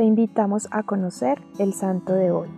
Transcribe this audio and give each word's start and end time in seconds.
te 0.00 0.06
invitamos 0.06 0.66
a 0.70 0.84
conocer 0.84 1.42
el 1.58 1.74
santo 1.74 2.14
de 2.14 2.30
hoy. 2.30 2.48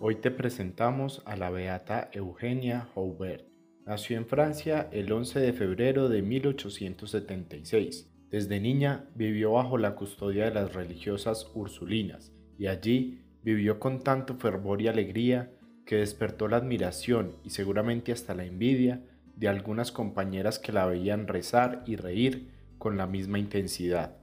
Hoy 0.00 0.14
te 0.14 0.30
presentamos 0.30 1.22
a 1.26 1.36
la 1.36 1.50
beata 1.50 2.08
Eugenia 2.14 2.88
Joubert. 2.94 3.44
Nació 3.84 4.16
en 4.16 4.24
Francia 4.24 4.88
el 4.92 5.12
11 5.12 5.40
de 5.40 5.52
febrero 5.52 6.08
de 6.08 6.22
1876. 6.22 8.10
Desde 8.30 8.60
niña 8.60 9.10
vivió 9.14 9.52
bajo 9.52 9.76
la 9.76 9.94
custodia 9.94 10.46
de 10.46 10.54
las 10.54 10.72
religiosas 10.72 11.50
ursulinas 11.54 12.32
y 12.58 12.68
allí 12.68 13.20
vivió 13.42 13.78
con 13.78 14.02
tanto 14.02 14.36
fervor 14.36 14.80
y 14.80 14.88
alegría 14.88 15.50
que 15.84 15.96
despertó 15.96 16.48
la 16.48 16.56
admiración 16.56 17.32
y 17.44 17.50
seguramente 17.50 18.10
hasta 18.10 18.34
la 18.34 18.46
envidia 18.46 19.02
de 19.34 19.48
algunas 19.48 19.92
compañeras 19.92 20.58
que 20.58 20.72
la 20.72 20.86
veían 20.86 21.28
rezar 21.28 21.82
y 21.84 21.96
reír 21.96 22.54
con 22.78 22.96
la 22.96 23.06
misma 23.06 23.38
intensidad. 23.38 24.16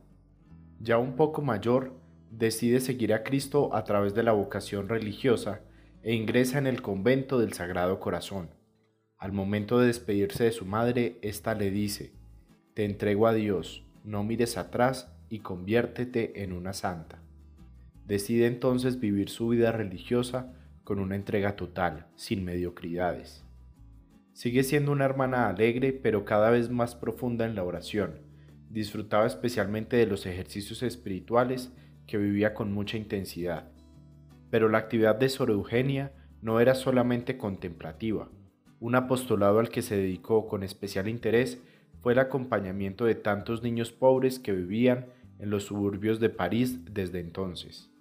Ya 0.84 0.98
un 0.98 1.16
poco 1.16 1.42
mayor, 1.42 1.94
decide 2.30 2.82
seguir 2.82 3.14
a 3.14 3.24
Cristo 3.24 3.74
a 3.74 3.86
través 3.86 4.14
de 4.14 4.22
la 4.22 4.34
vocación 4.34 4.90
religiosa 4.90 5.62
e 6.02 6.14
ingresa 6.14 6.58
en 6.58 6.68
el 6.68 6.82
convento 6.82 7.40
del 7.40 7.54
Sagrado 7.54 8.02
Corazón. 8.02 8.50
Al 9.18 9.32
momento 9.32 9.80
de 9.80 9.88
despedirse 9.88 10.44
de 10.44 10.52
su 10.52 10.66
madre, 10.66 11.20
ésta 11.22 11.56
le 11.56 11.72
dice, 11.72 12.12
Te 12.74 12.84
entrego 12.84 13.28
a 13.28 13.34
Dios, 13.34 13.86
no 14.04 14.26
mires 14.26 14.58
atrás 14.58 15.10
y 15.30 15.40
conviértete 15.40 16.44
en 16.44 16.52
una 16.52 16.74
santa. 16.74 17.22
Decide 18.06 18.48
entonces 18.48 19.00
vivir 19.00 19.30
su 19.30 19.48
vida 19.48 19.72
religiosa 19.72 20.54
con 20.84 21.00
una 21.00 21.16
entrega 21.16 21.56
total, 21.56 22.08
sin 22.18 22.44
mediocridades. 22.44 23.46
Sigue 24.34 24.64
siendo 24.64 24.92
una 24.92 25.06
hermana 25.06 25.48
alegre, 25.48 25.94
pero 25.94 26.26
cada 26.26 26.50
vez 26.50 26.70
más 26.70 26.94
profunda 26.94 27.46
en 27.46 27.56
la 27.56 27.64
oración. 27.64 28.33
Disfrutaba 28.74 29.28
especialmente 29.28 29.98
de 29.98 30.08
los 30.08 30.26
ejercicios 30.26 30.82
espirituales 30.82 31.72
que 32.08 32.18
vivía 32.18 32.56
con 32.56 32.74
mucha 32.74 32.98
intensidad. 32.98 33.70
Pero 34.50 34.68
la 34.68 34.80
actividad 34.80 35.16
de 35.16 35.30
Sor 35.30 35.52
Eugenia 35.52 36.12
no 36.42 36.60
era 36.60 36.74
solamente 36.74 37.38
contemplativa. 37.38 38.32
Un 38.80 38.96
apostolado 38.96 39.60
al 39.60 39.70
que 39.70 39.84
se 39.84 39.96
dedicó 39.96 40.48
con 40.48 40.64
especial 40.64 41.08
interés 41.08 41.62
fue 42.02 42.14
el 42.14 42.20
acompañamiento 42.20 43.06
de 43.06 43.14
tantos 43.14 43.62
niños 43.62 43.92
pobres 43.92 44.40
que 44.40 44.54
vivían 44.54 45.06
en 45.38 45.52
los 45.52 45.66
suburbios 45.66 46.20
de 46.20 46.30
París 46.30 46.80
desde 46.92 47.20
entonces. 47.20 47.92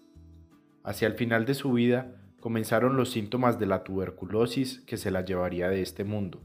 Hacia 0.84 1.06
el 1.06 1.14
final 1.16 1.44
de 1.44 1.52
su 1.52 1.70
vida, 1.74 2.16
comenzaron 2.40 2.96
los 2.96 3.10
síntomas 3.10 3.58
de 3.58 3.66
la 3.66 3.84
tuberculosis 3.84 4.80
que 4.86 4.96
se 4.96 5.10
la 5.10 5.22
llevaría 5.22 5.68
de 5.68 5.82
este 5.82 6.04
mundo. 6.04 6.40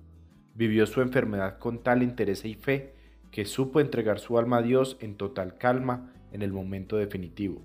Vivió 0.53 0.85
su 0.85 0.99
enfermedad 0.99 1.59
con 1.59 1.81
tal 1.81 2.03
interés 2.03 2.43
y 2.43 2.55
fe 2.55 2.96
que 3.31 3.45
supo 3.45 3.79
entregar 3.79 4.19
su 4.19 4.37
alma 4.37 4.57
a 4.57 4.61
Dios 4.61 4.97
en 4.99 5.15
total 5.15 5.57
calma 5.57 6.13
en 6.31 6.41
el 6.41 6.51
momento 6.51 6.97
definitivo. 6.97 7.61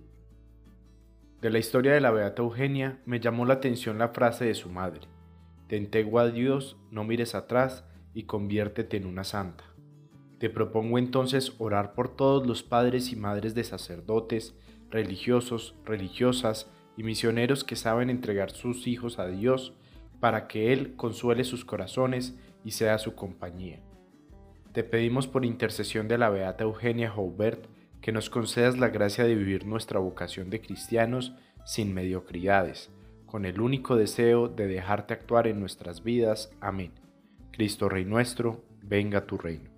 De 1.40 1.50
la 1.50 1.58
historia 1.58 1.92
de 1.92 2.00
la 2.00 2.10
Beata 2.10 2.42
Eugenia 2.42 3.00
me 3.04 3.20
llamó 3.20 3.44
la 3.44 3.54
atención 3.54 3.98
la 3.98 4.10
frase 4.10 4.44
de 4.44 4.54
su 4.54 4.68
madre, 4.68 5.08
Te 5.66 5.76
entrego 5.76 6.18
a 6.18 6.28
Dios, 6.28 6.76
no 6.90 7.04
mires 7.04 7.34
atrás 7.34 7.84
y 8.14 8.24
conviértete 8.24 8.96
en 8.96 9.06
una 9.06 9.24
santa. 9.24 9.64
Te 10.38 10.50
propongo 10.50 10.98
entonces 10.98 11.54
orar 11.58 11.94
por 11.94 12.14
todos 12.14 12.46
los 12.46 12.62
padres 12.62 13.12
y 13.12 13.16
madres 13.16 13.54
de 13.54 13.64
sacerdotes, 13.64 14.54
religiosos, 14.90 15.74
religiosas, 15.84 16.70
y 16.96 17.02
misioneros 17.02 17.64
que 17.64 17.76
saben 17.76 18.10
entregar 18.10 18.50
sus 18.50 18.86
hijos 18.86 19.18
a 19.18 19.26
Dios 19.26 19.74
para 20.20 20.46
que 20.46 20.72
Él 20.72 20.94
consuele 20.96 21.44
sus 21.44 21.64
corazones 21.64 22.36
y 22.64 22.72
sea 22.72 22.98
su 22.98 23.14
compañía. 23.14 23.80
Te 24.72 24.84
pedimos 24.84 25.26
por 25.26 25.44
intercesión 25.44 26.08
de 26.08 26.16
la 26.16 26.30
Beata 26.30 26.64
Eugenia 26.64 27.10
Joubert 27.10 27.66
que 28.00 28.10
nos 28.10 28.30
concedas 28.30 28.78
la 28.78 28.88
gracia 28.88 29.24
de 29.24 29.34
vivir 29.34 29.66
nuestra 29.66 30.00
vocación 30.00 30.48
de 30.48 30.62
cristianos 30.62 31.34
sin 31.66 31.92
mediocridades, 31.92 32.90
con 33.26 33.44
el 33.44 33.60
único 33.60 33.96
deseo 33.96 34.48
de 34.48 34.66
dejarte 34.66 35.12
actuar 35.12 35.46
en 35.46 35.60
nuestras 35.60 36.02
vidas. 36.02 36.50
Amén. 36.60 36.92
Cristo 37.50 37.90
Rey 37.90 38.06
nuestro, 38.06 38.64
venga 38.82 39.26
tu 39.26 39.36
reino. 39.36 39.71